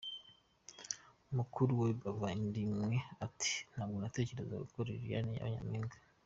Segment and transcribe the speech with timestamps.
[1.37, 5.97] Mukuru we bava indi imwe ati: "Ntabwo natekerezaga ko Liliane yaba Nyampinga.